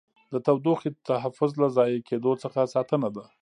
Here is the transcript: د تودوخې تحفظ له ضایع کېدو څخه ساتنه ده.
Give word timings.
د 0.31 0.33
تودوخې 0.45 0.89
تحفظ 1.09 1.51
له 1.61 1.67
ضایع 1.77 1.99
کېدو 2.09 2.31
څخه 2.43 2.59
ساتنه 2.73 3.09
ده. 3.15 3.23